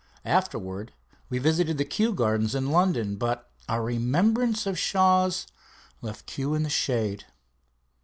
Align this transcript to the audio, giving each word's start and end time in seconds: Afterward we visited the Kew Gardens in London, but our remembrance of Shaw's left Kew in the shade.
Afterward 0.25 0.93
we 1.29 1.37
visited 1.37 1.77
the 1.77 1.85
Kew 1.85 2.11
Gardens 2.15 2.55
in 2.55 2.71
London, 2.71 3.17
but 3.17 3.51
our 3.69 3.83
remembrance 3.83 4.65
of 4.65 4.79
Shaw's 4.79 5.45
left 6.01 6.25
Kew 6.25 6.55
in 6.55 6.63
the 6.63 6.71
shade. 6.71 7.25